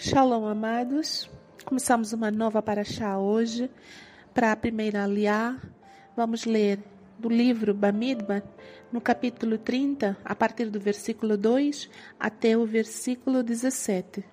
[0.00, 1.28] Shalom, amados.
[1.64, 3.68] Começamos uma nova paraxá hoje.
[4.32, 5.60] Para a primeira aliá,
[6.16, 6.78] vamos ler
[7.18, 8.44] do livro Bamidbar,
[8.92, 14.24] no capítulo 30, a partir do versículo 2 até o versículo 17.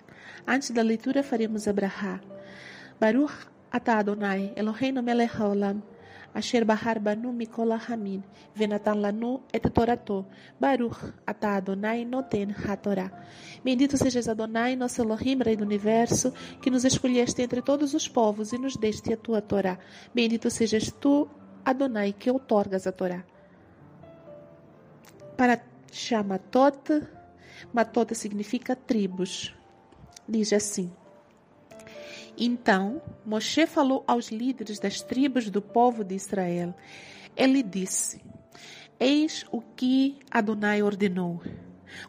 [0.45, 2.21] Antes da leitura, faremos a brahá.
[2.99, 5.81] Baruch atah Adonai, Eloheinu melech haolam,
[6.35, 8.21] asher bahar banu mikol hamin,
[8.53, 10.25] venatan lanu et torato,
[10.59, 13.09] Baruch atah Adonai noten hatorá.
[13.63, 18.51] Bendito sejas Adonai, nosso Elohim, Rei do Universo, que nos escolheste entre todos os povos
[18.51, 19.79] e nos deste a tua Torá.
[20.13, 21.27] Bendito sejas tu,
[21.63, 23.25] Adonai, que outorgas a Torá.
[25.37, 27.01] Para Shamatot,
[27.73, 29.55] Matot significa tribos.
[30.27, 30.91] Diz assim.
[32.37, 36.73] Então Moshe falou aos líderes das tribos do povo de Israel.
[37.35, 38.21] Ele disse:
[38.99, 41.41] Eis o que Adonai ordenou.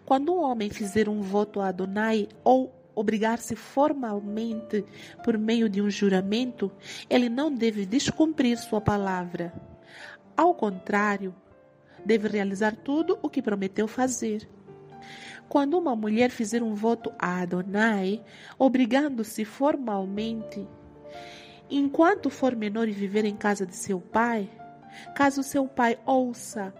[0.04, 4.84] Quando um homem fizer um voto a Adonai ou obrigar-se formalmente
[5.22, 6.72] por meio de um juramento,
[7.10, 9.52] ele não deve descumprir sua palavra.
[10.36, 11.34] Ao contrário,
[12.04, 14.48] deve realizar tudo o que prometeu fazer.
[15.48, 18.22] Quando uma mulher fizer um voto a Adonai,
[18.58, 20.66] obrigando-se formalmente,
[21.70, 24.50] enquanto for menor e viver em casa de seu pai,
[25.14, 26.74] caso seu pai ouça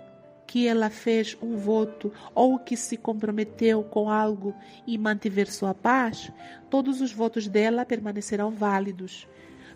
[0.46, 4.54] que ela fez um voto ou que se comprometeu com algo
[4.86, 6.30] e mantiver sua paz,
[6.70, 9.28] todos os votos dela permanecerão válidos.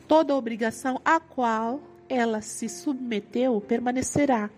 [0.06, 4.50] Toda obrigação a qual ela se submeteu permanecerá.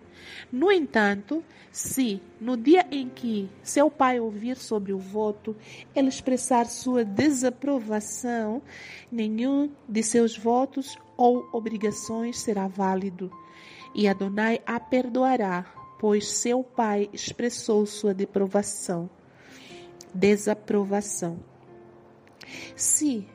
[0.51, 5.55] No entanto, se no dia em que seu pai ouvir sobre o voto,
[5.95, 8.61] ele expressar sua desaprovação,
[9.11, 13.31] nenhum de seus votos ou obrigações será válido.
[13.95, 15.65] E Adonai a perdoará,
[15.99, 19.09] pois seu pai expressou sua deprovação,
[20.13, 21.39] desaprovação.
[22.75, 23.27] Se,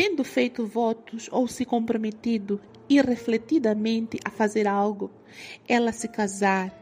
[0.00, 5.10] tendo feito votos ou se comprometido irrefletidamente a fazer algo,
[5.68, 6.74] ela se casar,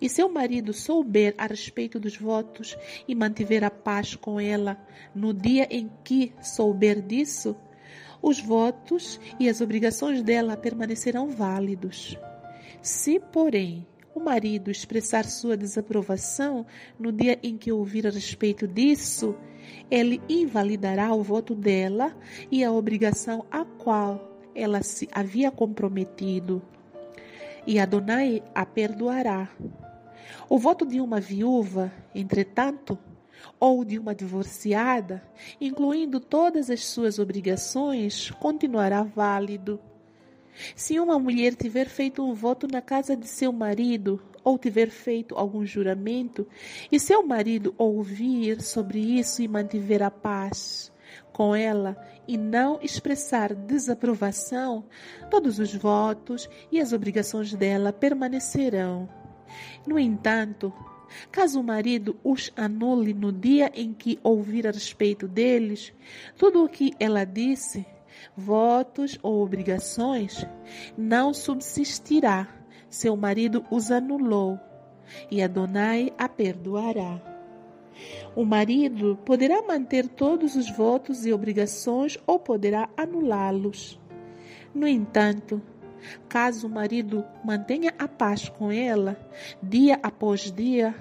[0.00, 2.74] e seu marido souber a respeito dos votos
[3.06, 4.82] e mantiver a paz com ela
[5.14, 7.54] no dia em que souber disso,
[8.22, 12.18] os votos e as obrigações dela permanecerão válidos.
[12.80, 16.64] Se, porém, o marido expressar sua desaprovação
[16.98, 19.36] no dia em que ouvir a respeito disso,
[19.90, 22.16] ele invalidará o voto dela
[22.50, 26.62] e a obrigação a qual ela se havia comprometido.
[27.66, 29.50] E Adonai a perdoará.
[30.48, 32.98] O voto de uma viúva, entretanto,
[33.60, 35.22] ou de uma divorciada,
[35.60, 39.78] incluindo todas as suas obrigações, continuará válido.
[40.74, 45.34] Se uma mulher tiver feito um voto na casa de seu marido, ou tiver feito
[45.34, 46.46] algum juramento,
[46.90, 50.92] e seu marido ouvir sobre isso e mantiver a paz
[51.32, 51.96] com ela
[52.26, 54.84] e não expressar desaprovação,
[55.30, 59.08] todos os votos e as obrigações dela permanecerão.
[59.86, 60.72] No entanto,
[61.30, 65.92] Caso o marido os anule no dia em que ouvir a respeito deles,
[66.36, 67.86] tudo o que ela disse
[68.36, 70.46] votos ou obrigações,
[70.96, 72.48] não subsistirá.
[72.88, 74.58] Seu marido os anulou
[75.30, 77.20] e Adonai a perdoará.
[78.34, 83.98] O marido poderá manter todos os votos e obrigações ou poderá anulá-los.
[84.74, 85.60] No entanto,
[86.28, 89.18] caso o marido mantenha a paz com ela,
[89.62, 90.94] dia após dia,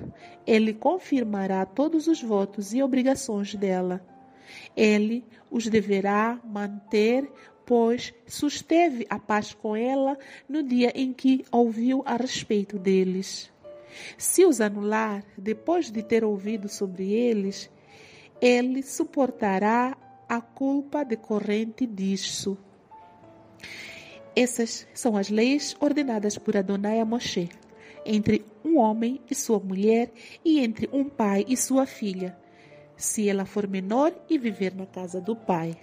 [0.48, 4.02] ele confirmará todos os votos e obrigações dela
[4.76, 7.30] ele os deverá manter,
[7.66, 10.18] pois susteve a paz com ela
[10.48, 13.52] no dia em que ouviu a respeito deles.
[14.18, 17.70] Se os anular, depois de ter ouvido sobre eles,
[18.42, 19.98] ele suportará
[20.28, 22.58] a culpa decorrente disso.
[24.36, 27.50] Essas são as leis ordenadas por Adonai a Moshe,
[28.06, 30.12] entre um homem e sua mulher
[30.44, 32.38] e entre um pai e sua filha,
[32.98, 35.76] se ela for menor e viver na casa do pai.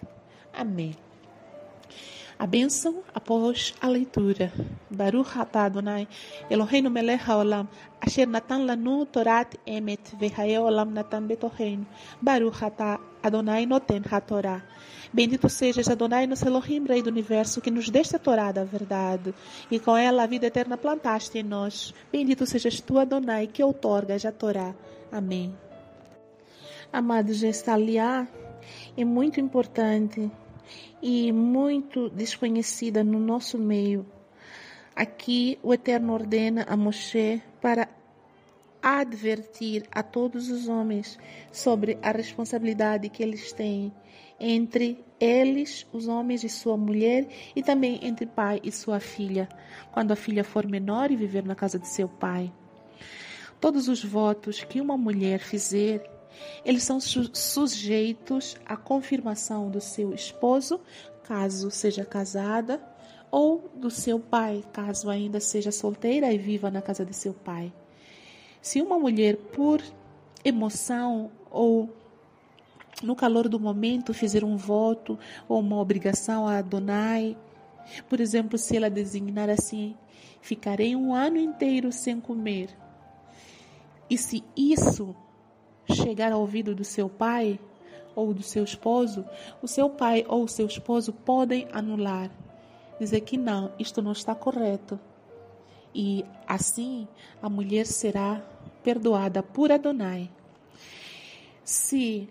[0.52, 0.94] Amém.
[2.38, 4.52] A bênção após a leitura.
[4.90, 6.08] Baruch atah Adonai,
[6.50, 7.69] Eloheinu melech haolam,
[8.00, 11.86] asher natan lanu torat emet, vehaye olam natan betoheinu.
[12.20, 14.60] Baruch atah Adonai noten hatorá.
[15.12, 19.34] Bendito sejas Adonai, nosso Elohim, Rei do Universo, que nos deste a Torá da verdade,
[19.70, 21.94] e com ela a vida eterna plantaste em nós.
[22.10, 24.75] Bendito sejas tu, Adonai, que outorgas a Torá.
[25.12, 25.54] Amém.
[26.92, 28.28] Amados, esta aliá
[28.94, 30.30] é muito importante
[31.00, 34.04] e muito desconhecida no nosso meio.
[34.94, 37.88] Aqui o Eterno ordena a Moshe para
[38.82, 41.18] advertir a todos os homens
[41.50, 43.90] sobre a responsabilidade que eles têm
[44.38, 49.48] entre eles, os homens e sua mulher, e também entre pai e sua filha,
[49.92, 52.52] quando a filha for menor e viver na casa de seu pai.
[53.58, 56.02] Todos os votos que uma mulher fizer,
[56.64, 60.81] eles são su sujeitos à confirmação do seu esposo,
[61.25, 62.81] caso seja casada,
[63.31, 67.73] ou do seu pai, caso ainda seja solteira e viva na casa de seu pai.
[68.61, 69.82] Se uma mulher, por
[70.44, 71.88] emoção ou
[73.02, 75.19] no calor do momento, fizer um voto
[75.49, 77.37] ou uma obrigação a Adonai.
[78.08, 79.96] Por exemplo, se ela designar assim:
[80.40, 82.69] ficarei um ano inteiro sem comer.
[84.08, 85.17] E se isso
[85.90, 87.58] chegar ao ouvido do seu pai
[88.14, 89.25] ou do seu esposo,
[89.62, 92.31] o seu pai ou o seu esposo podem anular,
[92.99, 94.99] dizer que não, isto não está correto.
[95.94, 97.06] E assim
[97.43, 98.43] a mulher será
[98.82, 100.31] perdoada por Adonai.
[101.64, 102.29] Se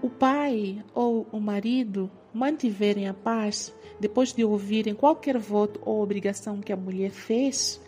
[0.00, 6.60] o pai ou o marido mantiverem a paz depois de ouvirem qualquer voto ou obrigação
[6.60, 7.80] que a mulher fez,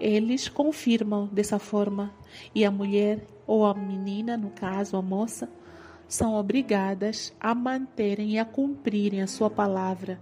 [0.00, 2.12] eles confirmam dessa forma.
[2.54, 5.48] E a mulher ou a menina, no caso a moça,
[6.06, 10.18] são obrigadas a manterem e a cumprirem a sua palavra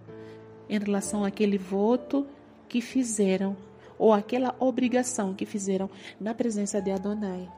[0.68, 2.26] em relação àquele voto
[2.68, 3.56] que fizeram
[3.98, 5.88] ou aquela obrigação que fizeram
[6.20, 7.48] na presença de Adonai.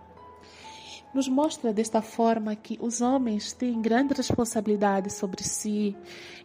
[1.15, 5.97] Nos mostra desta forma que os homens têm grande responsabilidade sobre si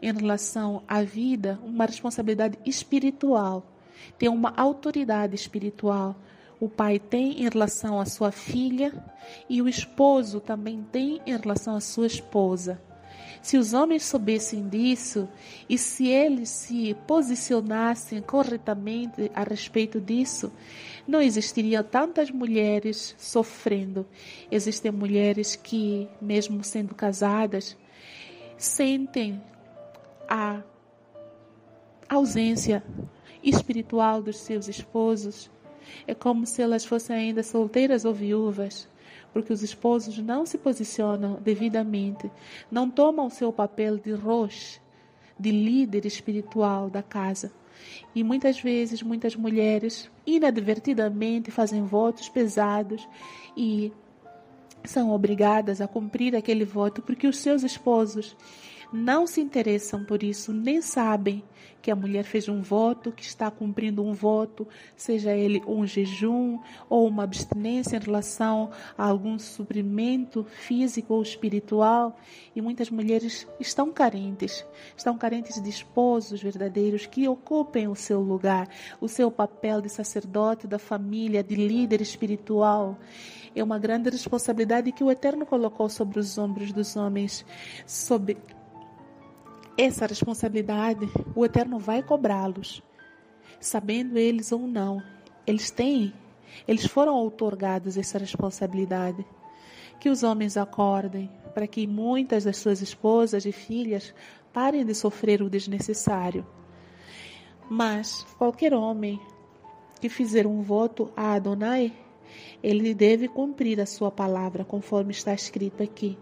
[0.02, 3.73] em relação à vida, uma responsabilidade espiritual,
[4.18, 6.16] tem uma autoridade espiritual.
[6.60, 8.94] O pai tem em relação à sua filha
[9.50, 12.82] e o esposo também tem em relação à sua esposa.
[13.42, 15.28] Se os homens soubessem disso
[15.68, 20.50] e se eles se posicionassem corretamente a respeito disso,
[21.06, 24.08] não existiriam tantas mulheres sofrendo.
[24.50, 27.76] Existem mulheres que, mesmo sendo casadas,
[28.58, 29.42] sentem
[30.30, 30.62] a
[32.08, 32.82] ausência
[33.44, 35.52] espiritual dos seus esposos.
[36.08, 38.88] É como se elas fossem ainda solteiras ou viúvas
[39.34, 42.32] porque os esposos não se posicionam devidamente,
[42.72, 44.80] não tomam seu papel de roche,
[45.38, 47.52] de líder espiritual da casa.
[48.14, 53.10] E muitas vezes, muitas mulheres inadvertidamente fazem votos pesados
[53.58, 53.92] e
[54.86, 58.38] são obrigadas a cumprir aquele voto porque os seus esposos
[58.94, 61.44] não se interessam por isso, nem sabem
[61.82, 66.58] que a mulher fez um voto, que está cumprindo um voto, seja ele um jejum
[66.90, 72.18] ou uma abstinência em relação a algum suprimento físico ou espiritual.
[72.56, 78.70] E muitas mulheres estão carentes, estão carentes de esposos verdadeiros que ocupem o seu lugar,
[79.02, 82.98] o seu papel de sacerdote da família, de líder espiritual.
[83.54, 87.46] É uma grande responsabilidade que o Eterno colocou sobre os ombros dos homens,
[87.86, 88.38] sobre
[89.78, 92.84] essa responsabilidade, o Eterno vai cobrá-los,
[93.60, 95.02] sabendo eles ou não.
[95.48, 96.14] Eles têm,
[96.68, 99.26] eles foram outorgados essa responsabilidade.
[100.00, 104.14] Que os homens acordem para que muitas das suas esposas e filhas
[104.52, 106.46] parem de sofrer o desnecessário.
[107.70, 109.20] Mas qualquer homem
[110.00, 111.94] que fizer um voto a Adonai,
[112.62, 116.18] ele deve cumprir a sua palavra, conforme está escrito aqui.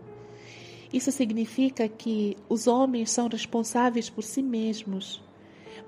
[0.93, 5.23] Isso significa que os homens são responsáveis por si mesmos,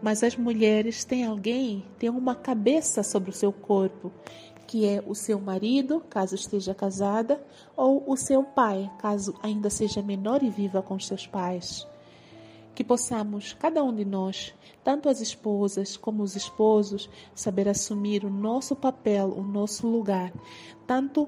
[0.01, 4.11] mas as mulheres têm alguém, têm uma cabeça sobre o seu corpo,
[4.65, 10.01] que é o seu marido, caso esteja casada, ou o seu pai, caso ainda seja
[10.01, 11.85] menor e viva com seus pais.
[12.73, 18.29] Que possamos, cada um de nós, tanto as esposas como os esposos, saber assumir o
[18.29, 20.33] nosso papel, o nosso lugar,
[20.87, 21.27] tanto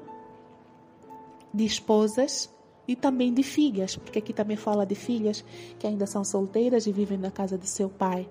[1.53, 2.49] de esposas
[2.87, 5.43] e também de filhas, porque aqui também fala de filhas
[5.79, 8.27] que ainda são solteiras e vivem na casa de seu pai.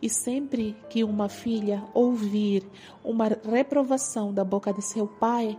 [0.00, 2.64] E sempre que uma filha ouvir
[3.04, 5.58] uma reprovação da boca de seu pai,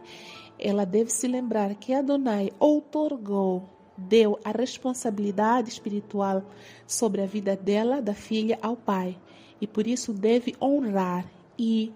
[0.58, 3.64] ela deve se lembrar que Adonai outorgou,
[3.98, 6.44] deu a responsabilidade espiritual
[6.88, 9.18] sobre a vida dela, da filha, ao pai.
[9.60, 11.26] E por isso deve honrar
[11.58, 11.92] e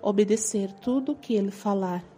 [0.00, 2.13] obedecer tudo o que ele falar.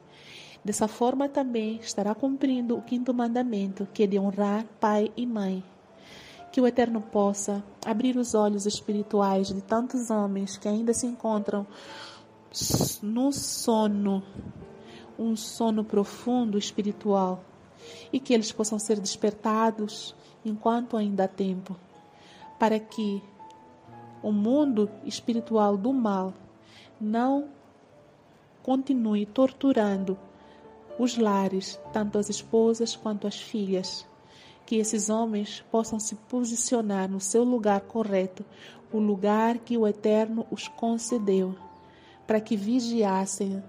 [0.66, 5.62] Dessa forma também estará cumprindo o quinto mandamento, que é de honrar pai e mãe.
[6.50, 11.64] Que o Eterno possa abrir os olhos espirituais de tantos homens que ainda se encontram
[13.00, 14.24] no sono,
[15.16, 17.44] um sono profundo espiritual,
[18.12, 21.76] e que eles possam ser despertados enquanto ainda há tempo,
[22.58, 23.22] para que
[24.20, 26.34] o mundo espiritual do mal
[27.00, 27.50] não
[28.64, 30.18] continue torturando
[30.98, 34.06] os lares, tanto as esposas quanto as filhas.
[34.64, 38.44] Que esses homens possam se posicionar no seu lugar correto,
[38.92, 41.54] o lugar que o Eterno os concedeu,
[42.26, 43.62] para que vigiassem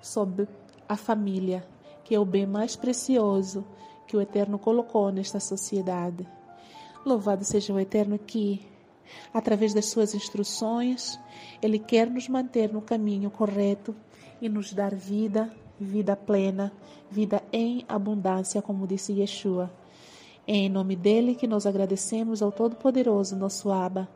[0.00, 0.48] sobre
[0.88, 1.66] a família,
[2.04, 3.64] que é o bem mais precioso
[4.06, 6.28] que o Eterno colocou nesta sociedade.
[7.04, 8.66] Louvado seja o Eterno que,
[9.32, 11.18] através das suas instruções,
[11.62, 13.94] Ele quer nos manter no caminho correto
[14.40, 16.72] e nos dar vida, vida plena,
[17.10, 19.70] vida em abundância, como disse Yeshua.
[20.46, 24.08] É em nome dele que nós agradecemos ao Todo-Poderoso, nosso Abba